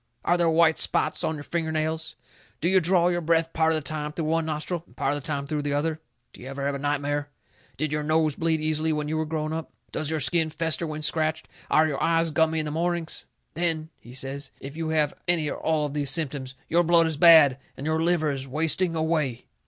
Are 0.25 0.35
there 0.35 0.49
white 0.49 0.79
spots 0.79 1.23
on 1.23 1.35
your 1.35 1.43
finger 1.43 1.71
nails? 1.71 2.15
Do 2.59 2.67
you 2.67 2.79
draw 2.79 3.09
your 3.09 3.21
breath 3.21 3.53
part 3.53 3.71
of 3.71 3.75
the 3.75 3.87
time 3.87 4.11
through 4.11 4.25
one 4.25 4.47
nostril 4.47 4.81
and 4.87 4.97
part 4.97 5.13
of 5.13 5.21
the 5.21 5.27
time 5.27 5.45
through 5.45 5.61
the 5.61 5.73
other? 5.75 6.01
Do 6.33 6.41
you 6.41 6.47
ever 6.47 6.65
have 6.65 6.81
nightmare? 6.81 7.29
Did 7.77 7.91
your 7.91 8.01
nose 8.01 8.35
bleed 8.35 8.59
easily 8.61 8.91
when 8.91 9.07
you 9.07 9.15
were 9.15 9.27
growing 9.27 9.53
up? 9.53 9.69
Does 9.91 10.09
your 10.09 10.19
skin 10.19 10.49
fester 10.49 10.87
when 10.87 11.03
scratched? 11.03 11.47
Are 11.69 11.87
your 11.87 12.01
eyes 12.01 12.31
gummy 12.31 12.57
in 12.57 12.65
the 12.65 12.71
mornings? 12.71 13.25
Then," 13.53 13.91
he 13.99 14.15
says, 14.15 14.49
"if 14.59 14.75
you 14.75 14.89
have 14.89 15.13
any 15.27 15.47
or 15.51 15.57
all 15.59 15.85
of 15.85 15.93
these 15.93 16.09
symptoms, 16.09 16.55
your 16.67 16.81
blood 16.81 17.05
is 17.05 17.15
bad, 17.15 17.59
and 17.77 17.85
your 17.85 18.01
liver 18.01 18.31
is 18.31 18.47
wasting 18.47 18.95
away." 18.95 19.45